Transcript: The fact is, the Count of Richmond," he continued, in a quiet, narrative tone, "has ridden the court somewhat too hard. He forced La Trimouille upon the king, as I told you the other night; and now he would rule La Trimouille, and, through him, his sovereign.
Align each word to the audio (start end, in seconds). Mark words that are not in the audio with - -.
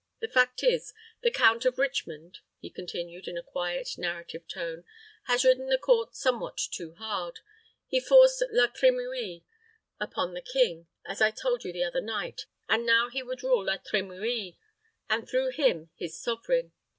The 0.19 0.27
fact 0.27 0.63
is, 0.63 0.95
the 1.21 1.29
Count 1.29 1.63
of 1.63 1.77
Richmond," 1.77 2.39
he 2.59 2.71
continued, 2.71 3.27
in 3.27 3.37
a 3.37 3.43
quiet, 3.43 3.99
narrative 3.99 4.47
tone, 4.47 4.83
"has 5.25 5.43
ridden 5.45 5.67
the 5.67 5.77
court 5.77 6.15
somewhat 6.15 6.57
too 6.57 6.95
hard. 6.95 7.41
He 7.85 7.99
forced 7.99 8.41
La 8.49 8.65
Trimouille 8.65 9.43
upon 9.99 10.33
the 10.33 10.41
king, 10.41 10.87
as 11.05 11.21
I 11.21 11.29
told 11.29 11.63
you 11.63 11.71
the 11.71 11.83
other 11.83 12.01
night; 12.01 12.47
and 12.67 12.83
now 12.83 13.09
he 13.11 13.21
would 13.21 13.43
rule 13.43 13.65
La 13.65 13.77
Trimouille, 13.77 14.57
and, 15.07 15.29
through 15.29 15.51
him, 15.51 15.91
his 15.93 16.19
sovereign. 16.19 16.71